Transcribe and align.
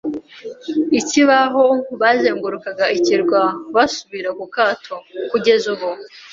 ikibaho 0.99 1.65
bazengurukaga 2.01 2.85
ikirwa 2.97 3.41
basubira 3.75 4.29
ku 4.37 4.45
kato. 4.55 4.95
Kugeza 5.29 5.65
ubu 5.73 5.89